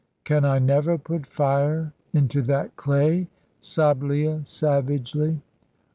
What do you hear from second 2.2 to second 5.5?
that clay?" sobbed Leah, savagely.